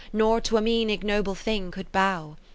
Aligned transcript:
Nor 0.11 0.41
to 0.41 0.57
a 0.57 0.61
mean 0.61 0.89
ignoble 0.89 1.35
thing 1.35 1.69
could 1.69 1.91
bow. 1.91 2.35